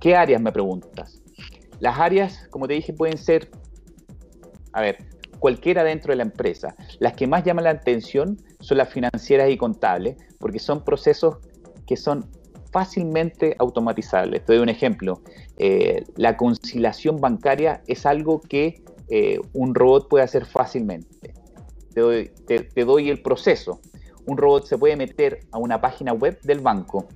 ¿qué 0.00 0.16
áreas 0.16 0.40
me 0.40 0.52
preguntas? 0.52 1.22
Las 1.80 1.98
áreas, 1.98 2.46
como 2.50 2.68
te 2.68 2.74
dije, 2.74 2.92
pueden 2.92 3.18
ser, 3.18 3.50
a 4.72 4.80
ver, 4.80 4.98
cualquiera 5.38 5.82
dentro 5.82 6.12
de 6.12 6.16
la 6.16 6.22
empresa. 6.22 6.74
Las 6.98 7.14
que 7.14 7.26
más 7.26 7.44
llaman 7.44 7.64
la 7.64 7.70
atención 7.70 8.38
son 8.60 8.78
las 8.78 8.90
financieras 8.90 9.50
y 9.50 9.56
contables, 9.56 10.16
porque 10.38 10.58
son 10.58 10.84
procesos 10.84 11.38
que 11.86 11.96
son 11.96 12.26
fácilmente 12.70 13.56
automatizables. 13.58 14.44
Te 14.44 14.52
doy 14.52 14.62
un 14.62 14.68
ejemplo. 14.68 15.22
Eh, 15.58 16.04
la 16.16 16.36
conciliación 16.36 17.20
bancaria 17.20 17.82
es 17.86 18.06
algo 18.06 18.40
que 18.40 18.84
eh, 19.08 19.40
un 19.54 19.74
robot 19.74 20.08
puede 20.08 20.24
hacer 20.24 20.44
fácilmente. 20.44 21.34
te 21.94 22.84
doy 22.84 23.10
el 23.10 23.22
proceso 23.22 23.80
un 24.26 24.36
robot 24.36 24.66
se 24.66 24.78
puede 24.78 24.96
meter 24.96 25.40
a 25.50 25.58
una 25.58 25.80
página 25.80 26.12
web 26.12 26.40
del 26.42 26.60
banco, 26.60 27.08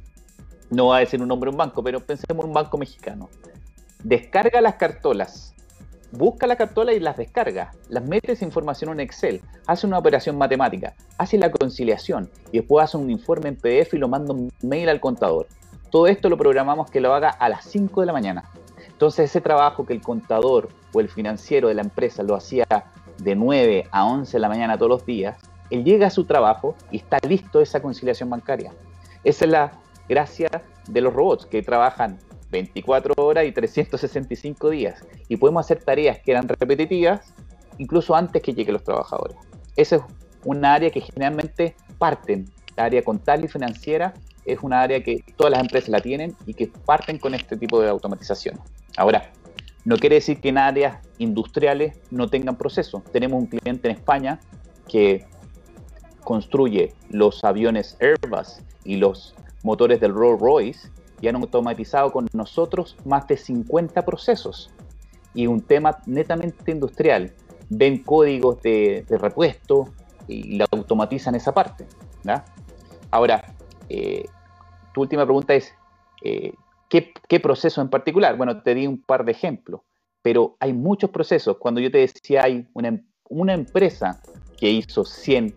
no 0.71 0.89
va 0.89 0.97
a 0.97 1.01
decir 1.01 1.21
un 1.21 1.29
nombre 1.29 1.49
de 1.49 1.55
un 1.55 1.59
banco, 1.59 1.83
pero 1.83 2.01
pensemos 2.01 2.45
en 2.45 2.49
un 2.49 2.55
banco 2.55 2.79
mexicano, 2.79 3.29
descarga 4.05 4.61
las 4.61 4.75
cartolas, 4.75 5.55
busca 6.13 6.47
la 6.47 6.57
cartola 6.57 6.93
y 6.93 7.01
las 7.01 7.17
descarga, 7.17 7.73
las 7.89 8.05
mete 8.05 8.33
esa 8.33 8.45
información 8.45 8.93
en 8.93 9.01
Excel, 9.01 9.41
hace 9.67 9.87
una 9.87 9.99
operación 9.99 10.37
matemática, 10.37 10.95
hace 11.17 11.39
la 11.39 11.51
conciliación 11.51 12.31
y 12.53 12.59
después 12.59 12.85
hace 12.85 12.99
un 12.99 13.11
informe 13.11 13.49
en 13.49 13.57
PDF 13.57 13.95
y 13.95 13.99
lo 13.99 14.09
manda 14.09 14.35
un 14.35 14.53
mail 14.63 14.91
al 14.91 15.01
contador. 15.01 15.49
Todo 15.91 16.07
esto 16.07 16.29
lo 16.29 16.37
programamos 16.37 16.91
que 16.91 17.01
lo 17.01 17.15
haga 17.15 17.31
a 17.31 17.49
las 17.49 17.65
5 17.65 18.03
de 18.03 18.07
la 18.07 18.13
mañana. 18.13 18.45
Entonces 18.87 19.31
ese 19.31 19.41
trabajo 19.41 19.87
que 19.87 19.95
el 19.95 20.03
contador 20.03 20.69
o 20.93 21.01
el 21.01 21.09
financiero 21.09 21.69
de 21.69 21.75
la 21.75 21.83
empresa 21.83 22.23
lo 22.23 22.35
hacía 22.35 22.67
de 23.19 23.35
9 23.35 23.89
a 23.91 24.05
11 24.05 24.33
de 24.33 24.41
la 24.41 24.49
mañana 24.49 24.77
todos 24.77 24.91
los 24.91 25.07
días, 25.07 25.39
él 25.71 25.83
llega 25.83 26.09
a 26.09 26.11
su 26.11 26.25
trabajo 26.25 26.77
y 26.91 26.99
está 26.99 27.19
listo 27.27 27.61
esa 27.61 27.81
conciliación 27.81 28.29
bancaria. 28.29 28.73
Esa 29.25 29.47
es 29.47 29.51
la 29.51 29.73
gracia 30.09 30.49
de 30.87 31.01
los 31.01 31.15
robots 31.15 31.47
que 31.47 31.63
trabajan 31.63 32.19
24 32.55 33.15
horas 33.17 33.45
y 33.47 33.53
365 33.53 34.71
días 34.71 35.05
y 35.29 35.37
podemos 35.37 35.67
hacer 35.67 35.83
tareas 35.83 36.21
que 36.21 36.31
eran 36.31 36.49
repetitivas 36.49 37.35
incluso 37.79 38.15
antes 38.15 38.41
que 38.43 38.55
lleguen 38.55 38.75
los 38.75 38.85
trabajadores. 38.85 39.37
Esa 39.75 39.97
es 39.97 40.03
una 40.45 40.75
área 40.75 40.91
que 40.91 41.01
generalmente 41.01 41.75
parten. 41.99 42.49
La 42.77 42.85
área 42.85 43.03
contable 43.03 43.47
y 43.47 43.49
financiera 43.49 44.15
es 44.45 44.59
una 44.63 44.83
área 44.83 45.03
que 45.03 45.25
todas 45.37 45.51
las 45.51 45.61
empresas 45.61 45.89
la 45.89 46.01
tienen 46.01 46.37
y 46.47 46.55
que 46.55 46.69
parten 46.69 47.19
con 47.19 47.35
este 47.35 47.57
tipo 47.57 47.81
de 47.81 47.89
automatización. 47.89 48.61
Ahora, 48.97 49.31
no 49.85 49.97
quiere 49.97 50.17
decir 50.17 50.41
que 50.41 50.51
en 50.51 50.59
áreas 50.59 50.99
industriales 51.19 51.99
no 52.11 52.29
tengan 52.29 52.57
proceso. 52.57 53.03
Tenemos 53.13 53.43
un 53.43 53.47
cliente 53.47 53.89
en 53.89 53.97
España 53.97 54.39
que 54.87 55.27
construye 56.23 56.95
los 57.11 57.43
aviones 57.43 57.97
Airbus 58.01 58.61
y 58.85 58.97
los 58.97 59.35
motores 59.63 60.01
del 60.01 60.13
Rolls 60.15 60.41
Royce 60.41 60.89
y 61.21 61.29
han 61.29 61.37
automatizado 61.37 62.13
con 62.13 62.29
nosotros 62.33 62.97
más 63.05 63.27
de 63.27 63.37
50 63.37 64.05
procesos. 64.05 64.71
Y 65.35 65.47
un 65.47 65.61
tema 65.61 65.99
netamente 66.07 66.71
industrial. 66.71 67.33
Ven 67.69 68.03
códigos 68.03 68.63
de, 68.63 69.05
repuesto 69.09 69.89
y 70.29 70.57
la 70.57 70.67
automatizan 70.71 71.35
esa 71.35 71.53
parte. 71.53 71.87
Ahora, 73.11 73.55
eh, 73.89 74.25
tu 74.93 75.03
última 75.03 75.25
pregunta 75.25 75.55
es, 75.55 75.73
eh, 76.23 76.53
¿qué, 76.89 77.41
proceso 77.41 77.81
en 77.81 77.89
particular? 77.89 78.37
Bueno, 78.37 78.63
te 78.63 78.75
di 78.75 78.87
un 78.87 79.01
par 79.01 79.25
de 79.25 79.33
ejemplos, 79.33 79.83
pero 80.23 80.57
hay 80.61 80.73
muchos 80.73 81.11
procesos. 81.11 81.59
Cuando 81.59 81.81
yo 81.81 81.91
te 81.91 81.99
decía, 81.99 82.43
hay 82.45 82.67
una, 82.73 83.53
empresa 83.53 84.21
que 84.57 84.71
hizo 84.71 85.05
100 85.05 85.55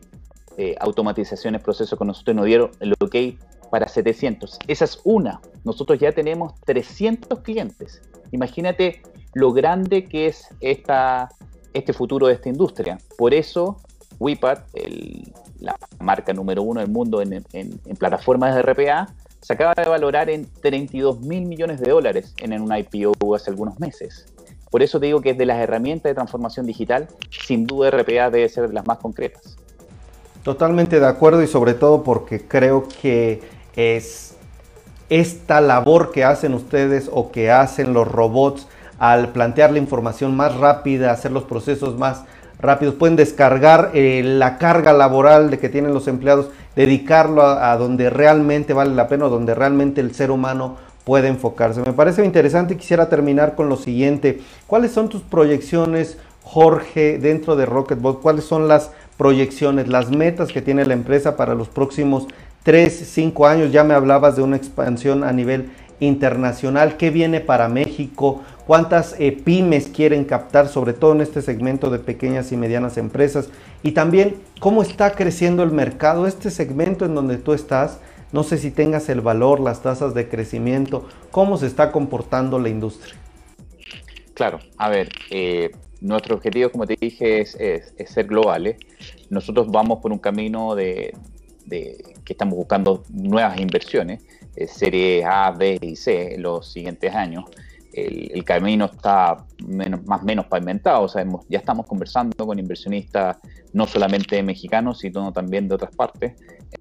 eh, 0.58 0.76
automatizaciones, 0.80 1.62
procesos 1.62 1.98
con 1.98 2.08
nosotros 2.08 2.36
nos 2.36 2.46
dieron 2.46 2.72
el 2.80 2.94
ok 3.00 3.16
para 3.70 3.88
700. 3.88 4.60
Esa 4.68 4.86
es 4.86 5.00
una. 5.04 5.42
Nosotros 5.64 6.00
ya 6.00 6.12
tenemos 6.12 6.54
300 6.66 7.40
clientes. 7.40 8.02
Imagínate 8.32 9.02
lo 9.34 9.54
grande 9.54 10.06
que 10.06 10.28
es 10.28 10.48
esta, 10.62 11.30
este 11.74 11.94
futuro 11.94 12.28
de 12.28 12.34
esta 12.34 12.50
industria. 12.50 12.98
Por 13.18 13.34
eso, 13.34 13.78
WIPAD, 14.20 14.60
la 15.60 15.76
marca 16.00 16.34
número 16.34 16.64
uno 16.64 16.80
del 16.80 16.90
mundo 16.90 17.22
en, 17.22 17.44
plataformas 17.98 18.56
de 18.56 18.62
RPA, 18.62 19.14
se 19.42 19.54
acaba 19.54 19.74
de 19.76 19.88
valorar 19.88 20.30
en 20.30 20.48
32 20.62 21.22
mil 21.22 21.46
millones 21.46 21.80
de 21.80 21.92
dólares 21.92 22.34
en 22.38 22.60
un 22.60 22.76
IPO 22.76 23.36
hace 23.36 23.52
algunos 23.52 23.80
meses. 23.80 24.26
Por 24.70 24.82
eso 24.82 25.00
te 25.00 25.06
digo 25.06 25.22
que 25.22 25.32
es 25.32 25.38
de 25.38 25.46
las 25.46 25.60
herramientas 25.60 26.10
de 26.10 26.16
transformación 26.16 26.66
digital, 26.66 27.08
sin 27.30 27.66
duda 27.66 27.92
RPA 27.92 28.30
debe 28.30 28.50
ser 28.50 28.68
de 28.68 28.74
las 28.74 28.86
más 28.86 28.98
concretas. 28.98 29.56
Totalmente 30.44 31.00
de 31.00 31.06
acuerdo 31.06 31.44
y 31.44 31.48
sobre 31.48 31.74
todo 31.74 32.04
porque 32.04 32.48
creo 32.48 32.88
que 33.02 33.42
es 33.78 34.36
esta 35.10 35.62
labor 35.62 36.12
que 36.12 36.26
hacen 36.26 36.54
ustedes 36.54 37.10
o 37.14 37.32
que 37.32 37.50
hacen 37.50 37.94
los 37.94 38.06
robots 38.06 38.68
al 39.00 39.30
plantear 39.30 39.72
la 39.72 39.78
información 39.78 40.36
más 40.36 40.56
rápida, 40.58 41.12
hacer 41.12 41.32
los 41.32 41.44
procesos 41.44 41.98
más 41.98 42.24
rápidos, 42.60 42.96
pueden 42.96 43.16
descargar 43.16 43.92
eh, 43.94 44.24
la 44.26 44.58
carga 44.58 44.92
laboral 44.92 45.52
de 45.52 45.60
que 45.60 45.70
tienen 45.70 45.94
los 45.94 46.08
empleados, 46.08 46.50
dedicarlo 46.76 47.44
a, 47.44 47.78
donde 47.78 48.10
realmente 48.10 48.74
vale 48.74 48.96
la 48.96 49.08
pena, 49.08 49.26
donde 49.28 49.54
realmente 49.54 50.02
el 50.02 50.16
ser 50.16 50.32
humano 50.32 50.78
puede 51.04 51.28
enfocarse. 51.28 51.82
Me 51.82 51.94
parece 51.94 52.26
interesante 52.26 52.74
y 52.74 52.78
quisiera 52.78 53.08
terminar 53.08 53.56
con 53.56 53.70
lo 53.70 53.78
siguiente. 53.78 54.42
¿Cuáles 54.66 54.92
son 54.92 55.08
tus 55.08 55.22
proyecciones, 55.22 56.18
Jorge, 56.44 57.20
dentro 57.20 57.56
de 57.56 57.68
Rocketbot? 57.68 58.22
¿Cuáles 58.22 58.46
son 58.46 58.68
las 58.68 58.92
proyecciones, 59.18 59.88
las 59.88 60.10
metas 60.12 60.52
que 60.52 60.62
tiene 60.62 60.86
la 60.86 60.94
empresa 60.94 61.38
para 61.38 61.56
los 61.56 61.70
próximos 61.70 62.28
3, 62.68 62.92
5 62.92 63.48
años. 63.48 63.72
Ya 63.72 63.86
me 63.86 63.94
hablabas 63.94 64.36
de 64.36 64.42
una 64.42 64.58
expansión 64.58 65.24
a 65.24 65.32
nivel 65.32 65.70
internacional. 66.02 66.98
¿Qué 66.98 67.12
viene 67.12 67.40
para 67.40 67.70
México? 67.70 68.44
¿Cuántas 68.66 69.16
eh, 69.20 69.32
pymes 69.32 69.88
quieren 69.88 70.26
captar, 70.26 70.68
sobre 70.68 70.92
todo 70.92 71.14
en 71.14 71.22
este 71.22 71.42
segmento 71.42 71.90
de 71.90 72.00
pequeñas 72.00 72.52
y 72.52 72.58
medianas 72.58 72.98
empresas? 72.98 73.48
Y 73.84 73.94
también, 73.94 74.36
¿cómo 74.60 74.82
está 74.82 75.12
creciendo 75.12 75.64
el 75.64 75.72
mercado? 75.72 76.28
Este 76.28 76.52
segmento 76.52 77.06
en 77.06 77.16
donde 77.16 77.38
tú 77.38 77.54
estás, 77.54 78.02
no 78.34 78.44
sé 78.44 78.58
si 78.58 78.70
tengas 78.70 79.08
el 79.08 79.22
valor, 79.22 79.62
las 79.62 79.82
tasas 79.82 80.14
de 80.14 80.28
crecimiento, 80.28 81.08
¿cómo 81.32 81.56
se 81.56 81.68
está 81.68 81.94
comportando 81.94 82.60
la 82.60 82.68
industria? 82.68 83.16
Claro, 84.34 84.60
a 84.76 84.90
ver, 84.90 85.08
eh, 85.30 85.72
nuestro 86.02 86.36
objetivo, 86.36 86.70
como 86.70 86.86
te 86.86 86.98
dije, 87.00 87.40
es, 87.40 87.58
ser 88.10 88.28
globales. 88.28 88.76
Nosotros 89.30 89.72
vamos 89.72 90.00
por 90.00 90.12
un 90.12 90.20
camino 90.20 90.76
de, 90.76 91.14
que 92.28 92.34
estamos 92.34 92.58
buscando 92.58 93.04
nuevas 93.10 93.58
inversiones, 93.58 94.22
eh, 94.54 94.68
serie 94.68 95.24
A, 95.24 95.50
B 95.52 95.80
y 95.82 95.96
C 95.96 96.36
en 96.36 96.42
los 96.42 96.70
siguientes 96.70 97.16
años. 97.16 97.46
El, 97.94 98.44
camino 98.44 98.86
está 98.86 99.46
menos, 99.66 100.06
más 100.06 100.22
menos 100.22 100.46
pavimentado, 100.46 101.04
o 101.04 101.08
sea, 101.08 101.26
ya 101.50 101.58
estamos 101.58 101.88
conversando 101.88 102.46
con 102.46 102.60
inversionistas 102.60 103.38
no 103.74 103.88
solamente 103.88 104.44
mexicanos, 104.44 105.00
sino 105.00 105.34
también 105.34 105.68
de 105.68 105.76
otras 105.76 105.96
partes, 105.96 106.34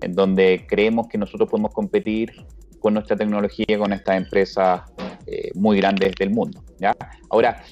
en 0.03 0.15
donde 0.15 0.67
creemos 0.69 1.07
que 1.09 1.17
nosotros 1.17 1.49
podemos 1.49 1.73
competir 1.73 2.33
con 2.81 2.93
nuestra 2.93 3.17
tecnología 3.17 3.79
con 3.79 3.95
estas 3.95 4.17
empresas 4.19 4.83
eh, 5.27 5.51
muy 5.55 5.79
grandes 5.79 6.15
del 6.17 6.31
mundo. 6.31 6.63
¿ya? 6.79 6.95
Ahora, 7.31 7.63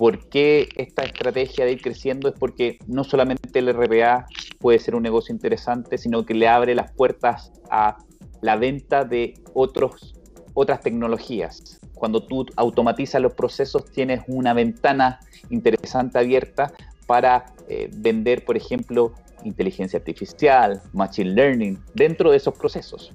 ¿Por 0.00 0.30
qué 0.30 0.66
esta 0.76 1.02
estrategia 1.02 1.66
de 1.66 1.72
ir 1.72 1.82
creciendo? 1.82 2.30
Es 2.30 2.34
porque 2.38 2.78
no 2.86 3.04
solamente 3.04 3.58
el 3.58 3.70
RPA 3.70 4.24
puede 4.58 4.78
ser 4.78 4.94
un 4.94 5.02
negocio 5.02 5.34
interesante, 5.34 5.98
sino 5.98 6.24
que 6.24 6.32
le 6.32 6.48
abre 6.48 6.74
las 6.74 6.90
puertas 6.90 7.52
a 7.70 7.98
la 8.40 8.56
venta 8.56 9.04
de 9.04 9.34
otros, 9.52 10.14
otras 10.54 10.80
tecnologías. 10.80 11.78
Cuando 11.92 12.22
tú 12.22 12.46
automatizas 12.56 13.20
los 13.20 13.34
procesos, 13.34 13.84
tienes 13.92 14.22
una 14.26 14.54
ventana 14.54 15.20
interesante 15.50 16.18
abierta 16.18 16.72
para 17.06 17.52
eh, 17.68 17.90
vender, 17.92 18.46
por 18.46 18.56
ejemplo, 18.56 19.12
inteligencia 19.44 19.98
artificial, 19.98 20.80
machine 20.94 21.32
learning, 21.32 21.78
dentro 21.92 22.30
de 22.30 22.38
esos 22.38 22.54
procesos. 22.56 23.12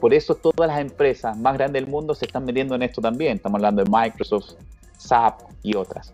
Por 0.00 0.14
eso 0.14 0.36
todas 0.36 0.70
las 0.70 0.80
empresas 0.80 1.36
más 1.36 1.52
grandes 1.58 1.82
del 1.82 1.90
mundo 1.90 2.14
se 2.14 2.24
están 2.24 2.46
metiendo 2.46 2.74
en 2.76 2.82
esto 2.82 3.02
también. 3.02 3.36
Estamos 3.36 3.56
hablando 3.56 3.84
de 3.84 3.90
Microsoft, 3.90 4.54
SAP 4.98 5.40
y 5.62 5.76
otras, 5.76 6.12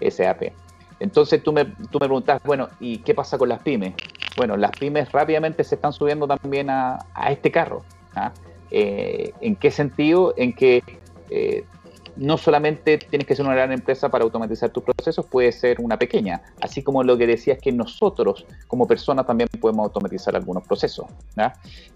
SAP. 0.00 0.52
Entonces 1.00 1.42
tú 1.42 1.52
me, 1.52 1.64
tú 1.64 1.98
me 2.00 2.06
preguntas, 2.06 2.40
bueno, 2.44 2.68
¿y 2.78 2.98
qué 2.98 3.12
pasa 3.14 3.36
con 3.36 3.48
las 3.48 3.60
pymes? 3.60 3.94
Bueno, 4.36 4.56
las 4.56 4.70
pymes 4.70 5.10
rápidamente 5.10 5.64
se 5.64 5.74
están 5.74 5.92
subiendo 5.92 6.28
también 6.28 6.70
a, 6.70 6.98
este 7.28 7.50
carro. 7.50 7.84
Eh, 8.70 9.32
¿En 9.40 9.56
qué 9.56 9.70
sentido? 9.70 10.32
En 10.36 10.52
que 10.52 10.82
eh, 11.28 11.64
no 12.16 12.36
solamente 12.36 12.98
tienes 12.98 13.26
que 13.26 13.34
ser 13.34 13.44
una 13.44 13.54
gran 13.54 13.72
empresa 13.72 14.10
para 14.10 14.24
automatizar 14.24 14.70
tus 14.70 14.82
procesos, 14.82 15.26
puede 15.26 15.52
ser 15.52 15.80
una 15.80 15.98
pequeña, 15.98 16.42
así 16.60 16.82
como 16.82 17.02
lo 17.02 17.16
que 17.16 17.26
decías 17.26 17.58
que 17.60 17.72
nosotros 17.72 18.46
como 18.66 18.86
personas 18.86 19.26
también 19.26 19.48
podemos 19.60 19.84
automatizar 19.84 20.36
algunos 20.36 20.66
procesos. 20.66 21.06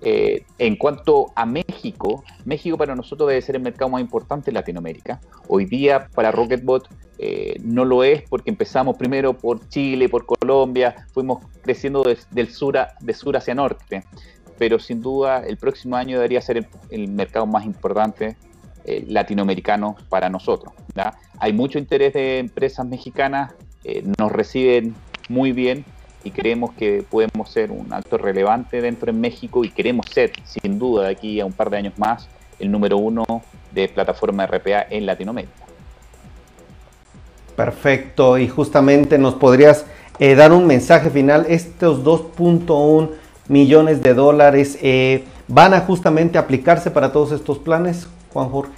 Eh, 0.01 0.45
en 0.59 0.77
cuanto 0.77 1.33
a 1.35 1.47
México, 1.47 2.25
México 2.45 2.77
para 2.77 2.95
nosotros 2.95 3.29
debe 3.29 3.43
ser 3.43 3.57
el 3.57 3.63
mercado 3.63 3.91
más 3.91 4.01
importante 4.01 4.51
en 4.51 4.55
Latinoamérica. 4.55 5.21
Hoy 5.49 5.65
día 5.67 6.09
para 6.15 6.31
Rocketbot 6.31 6.89
eh, 7.19 7.59
no 7.63 7.85
lo 7.85 8.05
es 8.05 8.23
porque 8.29 8.51
empezamos 8.51 8.97
primero 8.97 9.35
por 9.35 9.69
Chile, 9.69 10.09
por 10.09 10.27
Colombia, 10.27 11.07
fuimos 11.13 11.45
creciendo 11.63 12.05
del 12.31 12.51
sur 12.51 12.77
de 13.01 13.15
sur 13.15 13.37
hacia 13.37 13.55
norte, 13.55 14.05
pero 14.59 14.79
sin 14.79 15.01
duda 15.01 15.43
el 15.47 15.57
próximo 15.57 15.97
año 15.97 16.17
debería 16.17 16.41
ser 16.41 16.69
el 16.91 17.09
mercado 17.09 17.47
más 17.47 17.65
importante 17.65 18.37
eh, 18.89 19.05
latinoamericanos 19.09 20.01
para 20.09 20.31
nosotros. 20.31 20.73
Hay 21.41 21.53
mucho 21.53 21.77
interés 21.77 22.13
de 22.13 22.39
empresas 22.39 22.87
mexicanas, 22.87 23.53
eh, 23.83 24.05
nos 24.17 24.31
reciben 24.31 24.95
muy 25.29 25.51
bien 25.51 25.85
y 26.23 26.31
creemos 26.31 26.73
que 26.75 27.05
podemos 27.11 27.51
ser 27.51 27.73
un 27.73 27.93
actor 27.93 28.23
relevante 28.23 28.81
dentro 28.81 29.07
de 29.07 29.19
México 29.19 29.65
y 29.65 29.71
queremos 29.71 30.07
ser, 30.15 30.31
sin 30.45 30.79
duda, 30.79 31.07
de 31.07 31.11
aquí 31.11 31.41
a 31.41 31.47
un 31.47 31.53
par 31.53 31.69
de 31.69 31.79
años 31.79 31.95
más, 31.99 32.29
el 32.61 32.71
número 32.71 32.97
uno 32.99 33.25
de 33.73 33.89
plataforma 33.89 34.47
RPA 34.47 34.87
en 34.89 35.05
Latinoamérica. 35.05 35.67
Perfecto, 37.57 38.39
y 38.39 38.47
justamente 38.47 39.19
nos 39.19 39.35
podrías 39.35 39.85
eh, 40.21 40.37
dar 40.37 40.53
un 40.53 40.65
mensaje 40.65 41.11
final. 41.11 41.45
Estos 41.49 42.05
2.1 42.05 43.11
millones 43.49 44.01
de 44.01 44.15
dólares 44.15 44.79
van 45.49 45.75
a 45.75 45.81
justamente 45.81 46.39
aplicarse 46.39 46.93
para 46.93 47.11
todos 47.11 47.33
estos 47.33 47.59
planes. 47.59 48.07
Juan 48.37 48.51
Jorge. 48.51 48.73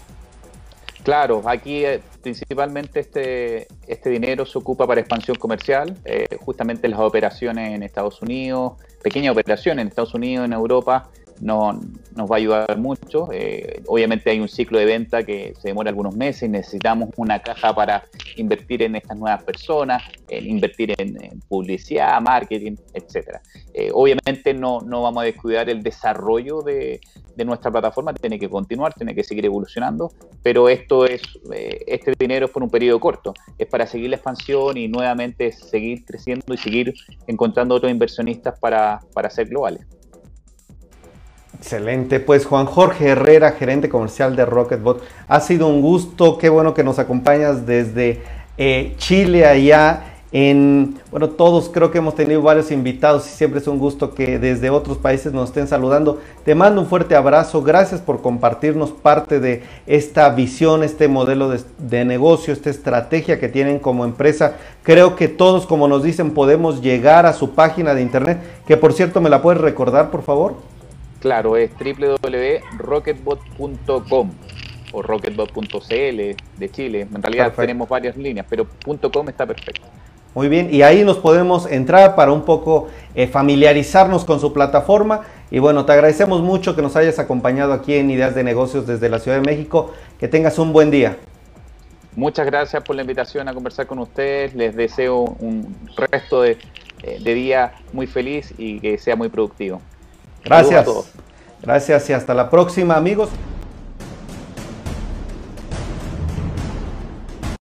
Claro, 1.03 1.43
aquí 1.47 1.85
eh, 1.85 2.01
principalmente 2.23 3.01
este, 3.01 3.67
este 3.89 4.11
dinero 4.11 4.47
se 4.47 4.57
ocupa 4.57 4.87
para 4.87 5.01
expansión 5.01 5.37
comercial, 5.37 5.97
eh, 6.05 6.29
justamente 6.45 6.87
las 6.87 7.01
operaciones 7.01 7.75
en 7.75 7.83
Estados 7.83 8.23
Unidos, 8.23 8.75
pequeñas 9.03 9.33
operaciones 9.33 9.83
en 9.83 9.89
Estados 9.89 10.15
Unidos, 10.15 10.45
en 10.45 10.53
Europa, 10.53 11.09
no, 11.41 11.81
nos 12.15 12.31
va 12.31 12.37
a 12.37 12.39
ayudar 12.39 12.79
mucho. 12.79 13.31
Eh, 13.33 13.83
obviamente 13.87 14.31
hay 14.31 14.39
un 14.39 14.49
ciclo 14.49 14.79
de 14.79 14.85
venta 14.85 15.25
que 15.25 15.55
se 15.61 15.69
demora 15.69 15.91
algunos 15.91 16.15
meses, 16.15 16.49
necesitamos 16.49 17.11
una 17.17 17.41
caja 17.41 17.75
para 17.75 18.05
invertir 18.37 18.83
en 18.83 18.95
estas 18.95 19.17
nuevas 19.17 19.43
personas, 19.43 20.03
en 20.29 20.47
invertir 20.47 20.95
en, 20.99 21.41
publicidad, 21.49 22.21
marketing, 22.21 22.77
etc. 22.95 23.39
Obviamente 23.93 24.53
no, 24.55 24.83
no 24.83 25.03
vamos 25.03 25.23
a 25.23 25.27
descuidar 25.27 25.69
el 25.71 25.83
desarrollo 25.83 26.63
de, 26.63 27.01
de, 27.39 27.45
nuestra 27.45 27.71
plataforma, 27.71 28.13
tiene 28.13 28.39
que 28.39 28.49
continuar, 28.49 28.93
tiene 28.93 29.15
que 29.15 29.25
seguir 29.25 29.47
evolucionando, 29.47 30.13
pero 30.43 30.69
esto 30.69 31.07
es, 31.07 31.23
eh, 31.53 31.85
este 31.87 32.13
dinero 32.19 32.47
es 32.47 32.53
por 32.53 32.63
un 32.63 32.71
periodo 32.71 33.01
corto, 33.01 33.33
es 33.57 33.67
para 33.67 33.87
seguir 33.87 34.11
la 34.11 34.17
expansión 34.17 34.77
y 34.77 34.89
nuevamente 34.89 35.53
seguir 35.53 36.05
creciendo 36.05 36.53
y 36.53 36.59
seguir 36.59 36.95
encontrando 37.27 37.75
otros 37.75 37.91
inversionistas 37.91 38.59
para, 38.59 39.01
para 39.15 39.31
ser 39.31 39.49
globales. 39.49 39.87
Excelente, 41.59 42.21
pues 42.21 42.47
Juan 42.47 42.67
Jorge 42.67 43.09
Herrera, 43.09 43.53
gerente 43.53 43.89
comercial 43.89 44.37
de 44.37 44.45
Rocketbot, 44.45 45.03
ha 45.27 45.41
sido 45.41 45.67
un 45.67 45.81
gusto, 45.81 46.39
qué 46.39 46.49
bueno 46.49 46.73
que 46.73 46.85
nos 46.85 47.01
acompañas 47.01 47.67
desde 47.67 48.23
eh, 48.57 48.95
Chile 48.99 49.47
allá 49.47 50.08
en, 50.31 50.99
bueno, 51.11 51.31
todos 51.31 51.71
creo 51.71 51.91
que 51.91 51.97
hemos 51.99 52.15
tenido 52.15 52.43
varios 52.43 52.71
invitados 52.71 53.27
y 53.27 53.31
siempre 53.31 53.61
es 53.61 53.67
un 53.67 53.79
gusto 53.79 54.13
que 54.15 54.39
desde 54.39 54.69
otros 54.69 54.99
países 54.99 55.33
nos 55.33 55.49
estén 55.49 55.67
saludando. 55.67 56.21
Te 56.45 56.55
mando 56.55 56.83
un 56.83 56.87
fuerte 56.87 57.17
abrazo, 57.17 57.63
gracias 57.63 58.03
por 58.03 58.21
compartirnos 58.21 58.91
parte 58.91 59.41
de 59.41 59.63
esta 59.87 60.29
visión, 60.31 60.83
este 60.83 61.09
modelo 61.09 61.49
de, 61.49 61.63
de 61.79 62.05
negocio, 62.05 62.53
esta 62.53 62.69
estrategia 62.69 63.41
que 63.41 63.49
tienen 63.49 63.79
como 63.79 64.05
empresa. 64.05 64.57
Creo 64.83 65.17
que 65.17 65.29
todos, 65.29 65.65
como 65.67 65.89
nos 65.89 66.03
dicen, 66.03 66.33
podemos 66.33 66.83
llegar 66.83 67.25
a 67.25 67.33
su 67.33 67.55
página 67.55 67.95
de 67.95 68.03
internet, 68.03 68.39
que 68.67 68.77
por 68.77 68.93
cierto 68.93 69.23
me 69.23 69.31
la 69.31 69.41
puedes 69.41 69.63
recordar, 69.63 70.11
por 70.11 70.21
favor. 70.23 70.57
Claro, 71.21 71.57
es 71.57 71.71
www.rocketbot.com 71.73 74.31
o 74.93 75.03
rocketbot.cl 75.03 76.37
de 76.59 76.71
Chile. 76.71 77.07
En 77.15 77.23
realidad 77.23 77.53
tenemos 77.55 77.89
varias 77.89 78.17
líneas, 78.17 78.47
pero 78.49 78.67
.com 79.13 79.29
está 79.29 79.47
perfecto. 79.47 79.87
Muy 80.39 80.49
bien, 80.49 80.73
y 80.73 80.83
ahí 80.83 81.03
nos 81.03 81.19
podemos 81.19 81.67
entrar 81.67 82.15
para 82.15 82.31
un 82.31 82.43
poco 82.43 82.87
eh, 83.17 83.27
familiarizarnos 83.27 84.25
con 84.25 84.39
su 84.39 84.53
plataforma. 84.53 85.23
Y 85.51 85.59
bueno, 85.59 85.85
te 85.85 85.91
agradecemos 85.91 86.43
mucho 86.43 86.77
que 86.77 86.81
nos 86.81 86.95
hayas 86.95 87.19
acompañado 87.19 87.73
aquí 87.73 87.95
en 87.95 88.09
Ideas 88.09 88.37
de 88.37 88.45
Negocios 88.45 88.87
desde 88.87 89.09
la 89.09 89.19
Ciudad 89.19 89.39
de 89.39 89.43
México. 89.43 89.93
Que 90.21 90.29
tengas 90.29 90.61
un 90.61 90.73
buen 90.73 90.93
día. 90.93 91.17
Muchas 92.15 92.47
gracias 92.47 92.85
por 92.85 92.95
la 92.95 93.03
invitación 93.03 93.49
a 93.49 93.53
conversar 93.53 93.89
con 93.89 93.99
ustedes. 93.99 94.55
Les 94.55 94.77
deseo 94.77 95.25
un 95.41 95.75
resto 95.97 96.43
de, 96.43 96.57
eh, 97.03 97.19
de 97.21 97.35
día 97.35 97.73
muy 97.93 98.07
feliz 98.07 98.55
y 98.59 98.79
que 98.79 98.97
sea 98.97 99.17
muy 99.17 99.31
productivo. 99.31 99.83
Gracias. 100.45 100.87
Gracias 101.63 102.11
y 102.11 102.13
hasta 102.13 102.33
la 102.33 102.49
próxima 102.49 102.95
amigos. 102.95 103.29